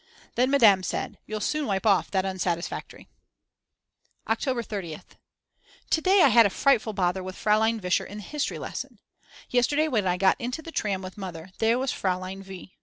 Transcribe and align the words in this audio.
Then 0.33 0.49
Madame 0.49 0.81
said: 0.81 1.19
"You'll 1.27 1.41
soon 1.41 1.67
wipe 1.67 1.85
off 1.85 2.09
that 2.09 2.25
Unsatisfactory." 2.25 3.07
October 4.27 4.63
30th. 4.63 5.15
To 5.91 6.01
day 6.01 6.23
I 6.23 6.29
had 6.29 6.47
a 6.47 6.49
frightful 6.49 6.91
bother 6.93 7.21
with 7.21 7.35
Fraulein 7.35 7.79
Vischer 7.79 8.03
in 8.05 8.17
the 8.17 8.23
history 8.23 8.57
lesson. 8.57 8.99
Yesterday 9.51 9.87
when 9.87 10.07
I 10.07 10.17
got 10.17 10.41
into 10.41 10.63
the 10.63 10.71
tram 10.71 11.03
with 11.03 11.19
Mother 11.19 11.51
there 11.59 11.77
was 11.77 11.91
Fraulein 11.91 12.41
V. 12.41 12.73